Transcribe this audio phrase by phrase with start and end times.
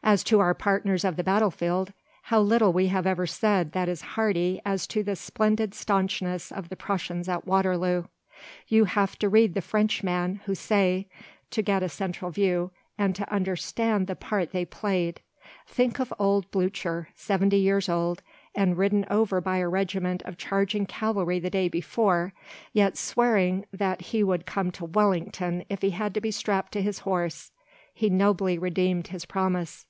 [0.00, 1.92] And as to our partners of the battlefield,
[2.22, 6.68] how little we have ever said that is hearty as to the splendid staunchness of
[6.70, 8.04] the Prussians at Waterloo.
[8.68, 11.08] You have to read the Frenchman, Houssaye,
[11.50, 15.20] to get a central view and to understand the part they played.
[15.66, 18.22] Think of old Blucher, seventy years old,
[18.54, 22.32] and ridden over by a regiment of charging cavalry the day before,
[22.72, 26.80] yet swearing that he would come to Wellington if he had to be strapped to
[26.82, 27.50] his horse.
[27.92, 29.84] He nobly redeemed his promise.